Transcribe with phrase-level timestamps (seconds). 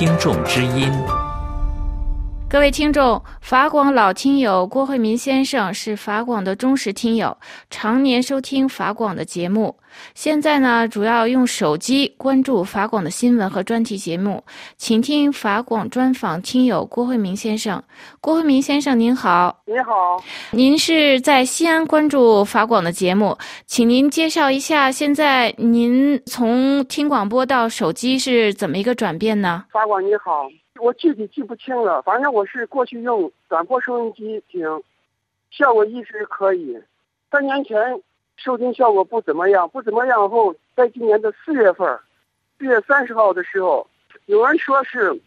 [0.00, 1.29] 听众之音。
[2.50, 7.36] 各位听众，法广老听友郭慧民先生是法广的忠实听友，
[7.70, 9.76] 常年收听法广的节目。
[10.16, 14.42] 现在呢，主要用手机关注法广的新闻和专题节目，
[14.76, 17.80] 请听法广专访听友郭慧民先生。
[18.20, 29.66] 郭慧民先生您好，您好，您是在西安关注法广的节目，请您介绍一下现在您从听广播到手机是怎么一个转变呢？
[29.72, 30.48] 法广你好。
[30.80, 34.82] 我具体记不清了，反正我是过去用短波收音机听，
[35.50, 36.80] 效果一直可以。
[37.30, 38.00] 三年前
[38.36, 41.98] 收听效果不怎么样，不怎么样后，在今年的四月份，
[42.58, 43.86] 四月三十号的时候，
[44.26, 45.20] 有人说是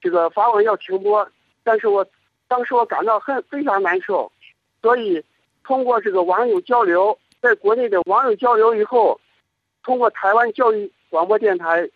[0.00, 1.28] 这个法网要停播，
[1.62, 2.06] 但是我
[2.46, 4.32] 当时我感到很非常难受，
[4.80, 5.22] 所以
[5.64, 9.20] 通过这个网友交流，在国内的网友交流以后，
[9.82, 11.88] 通过台湾教育广播电台。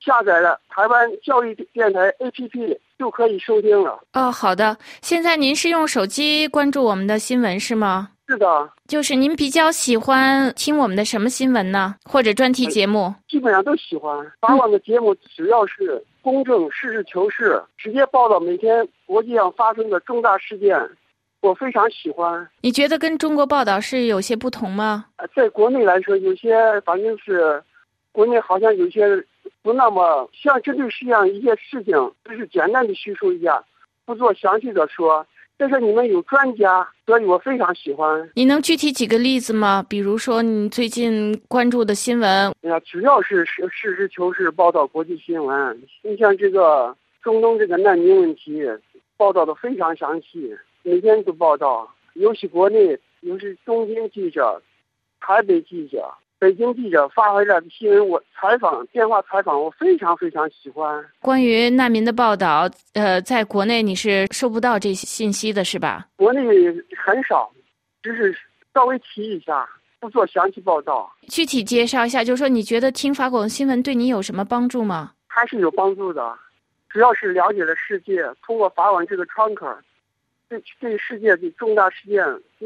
[0.00, 3.98] 下载了台湾教育电台 APP 就可以收听了。
[4.12, 4.76] 哦，好的。
[5.00, 8.10] 现在您是用手机关注我们的新闻是吗？
[8.28, 8.70] 是的。
[8.86, 11.94] 就是您比较喜欢听我们的什么新闻呢？
[12.04, 13.14] 或者专题节目？
[13.28, 14.30] 基本上都喜欢。
[14.40, 20.78] 法网的节目只要是公正、实事求是，直接报道每天国际上发生的重大事件，
[21.40, 22.46] 我非常喜欢。
[22.60, 25.06] 你觉得跟中国报道是有些不同吗？
[25.34, 27.62] 在国内来说，有些反正是
[28.12, 29.02] 国内好像有些。
[29.64, 33.64] 不那么像这就是样一些事情，只是简单的叙述一下，
[34.04, 35.26] 不做详细的说。
[35.56, 38.30] 但是你们有专家，所以我非常喜欢。
[38.34, 39.82] 你能具体几个例子吗？
[39.88, 42.52] 比如说你最近关注的新闻？
[42.60, 45.82] 哎呀，主要是实实事求是报道国际新闻。
[46.02, 48.62] 你像这个中东这个难民问题，
[49.16, 51.88] 报道的非常详细，每天都报道。
[52.12, 54.60] 尤其国内，尤其东京记者、
[55.20, 56.12] 台北记者。
[56.44, 61.02] 北京记者发回来的新闻，我采访电话采访，我非常非常喜欢。
[61.20, 66.06] 关于难民的报道，呃，在国内你是收不到这些信息的，是吧？
[66.16, 66.42] 国内
[67.02, 67.50] 很少，
[68.02, 68.36] 只是
[68.74, 69.66] 稍微提一下，
[69.98, 71.10] 不做详细报道。
[71.28, 75.12] 具体介绍一下，就是说你觉得听法广新闻对你有什么帮助吗？
[75.26, 76.36] 还是有帮助的，
[76.90, 79.66] 主要是了解了世界，通过法网这个窗口，
[80.50, 82.22] 对对世界的重大事件，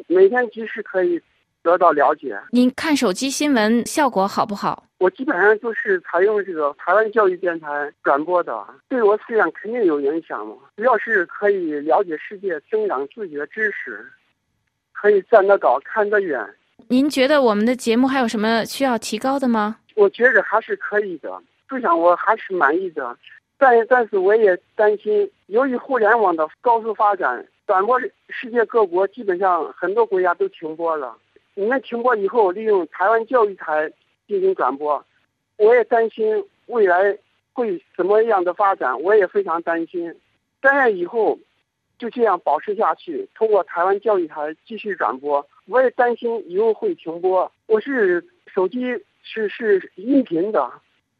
[0.08, 1.22] 每天及时可以。
[1.68, 4.84] 得到了解，您看手机新闻效果好不好？
[4.96, 10.54] 我基本上就是采用这个台湾教育电台转播的，对我思想肯定有影响嘛。
[10.78, 14.04] 主要是可以了解世界，增长自己的知识，
[14.92, 16.42] 可以站得高，看得远。
[16.88, 19.76] 您觉得我们的节目还有什么需要提高的吗？
[19.94, 21.30] 我觉着还是可以的，
[21.68, 23.14] 思想我还是满意的，
[23.58, 28.00] 但但是我也担心，由于互联网的高速发展，转播
[28.30, 31.14] 世界各国基本上很多国家都停播了。
[31.58, 33.90] 你们停播以后，利用台湾教育台
[34.28, 35.04] 进行转播，
[35.56, 37.18] 我也担心未来
[37.52, 40.14] 会怎么样的发展，我也非常担心。
[40.60, 41.36] 但愿以后
[41.98, 45.44] 就这样保持下去，通过台湾教育台继续转播。
[45.66, 47.50] 我也担心以后会停播。
[47.66, 48.82] 我是手机
[49.24, 50.70] 是是音频的，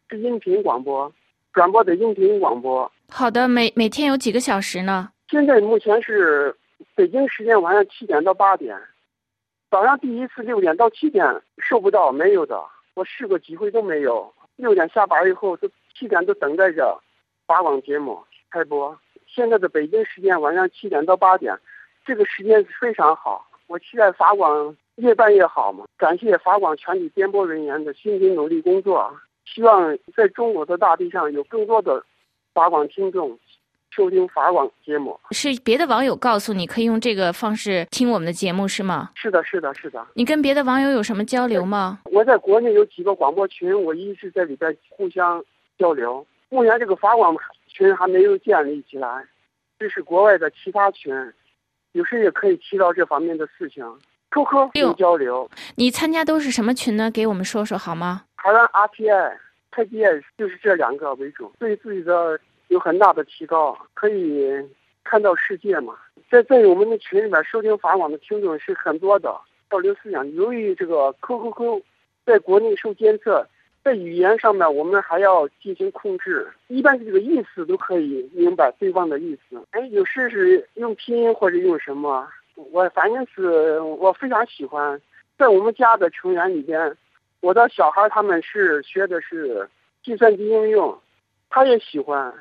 [0.09, 1.12] 是音频广播，
[1.53, 2.88] 转播的音频广播。
[3.09, 5.10] 好的，每每天有几个小时呢？
[5.28, 6.54] 现在目前是
[6.94, 8.78] 北京时间晚上七点到八点。
[9.71, 12.59] 早上第一次六点到七点收不到，没有的，
[12.95, 14.33] 我试过几回都没有。
[14.56, 16.99] 六点下班以后，都七点都等待着
[17.47, 18.19] 法网节目
[18.51, 18.99] 开播。
[19.27, 21.55] 现在的北京时间晚上七点到八点，
[22.07, 23.47] 这个时间是非常好。
[23.67, 25.84] 我期待法广越办越好嘛。
[25.99, 29.15] 感谢法广全体编播人员的辛勤努力工作，
[29.45, 32.03] 希望在中国的大地上有更多的
[32.55, 33.39] 法广听众。
[33.91, 39.10] 收听法网节目是别的网友告诉你可以用这个方式听我们的节目是吗？
[39.15, 40.06] 是的，是的，是的。
[40.15, 41.98] 你跟别的网友有什么交流吗？
[42.04, 45.43] 我在国内有几个广播群，我一直在里边互相
[45.78, 46.25] 交流。
[46.50, 47.34] 目前这个法网
[47.66, 49.25] 群还没有建立起来，
[49.78, 51.12] 这是国外的其他群，
[51.93, 53.84] 有时也可以提到这方面的事情。
[54.31, 55.50] QQ 有交流。
[55.77, 57.10] 你参加都是什么群呢？
[57.10, 58.25] 给我们说说好吗？
[58.37, 59.32] 台湾 RTI、
[59.71, 60.03] 太极
[60.37, 62.39] 就是这两个为主，对自己的。
[62.69, 64.47] 有很大的提高，可以
[65.03, 65.97] 看到世界嘛。
[66.31, 69.34] 在在我们的群里边收听法网的听众是很多的，
[69.71, 70.31] 交流思想。
[70.34, 71.83] 由于这个 QQQ
[72.27, 73.48] 在国内受监测，
[73.83, 76.47] 在语言上面我们还要进行控制。
[76.66, 79.59] 一般的这个意思都可以明白对方的意思。
[79.71, 85.01] 哎，有时是用拼音或者用什么，我反正是我非常喜欢。
[85.39, 86.95] 在我们家的成员里边，
[87.41, 89.69] 我的小孩他们是学的是
[90.05, 90.99] 计算机应用，
[91.51, 92.33] 他也喜欢。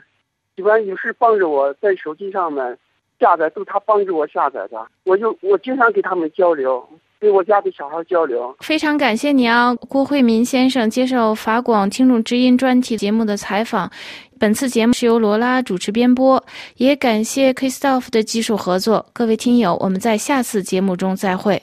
[0.56, 2.78] 喜欢有时帮着我在手机上面
[3.20, 6.84] 下载，都他帮助我下载的，我就我经常给他们交流，
[7.20, 8.56] 给我家的小孩交流。
[8.62, 13.92] 非常感谢你啊，郭慧民先生接受法广听众知音专题节目的采访。
[14.40, 16.44] 本次节目是由罗拉主持编播，
[16.78, 19.06] 也感谢 Christoph 的技术合作。
[19.14, 21.62] 各位听友，我们在下次节目中再会。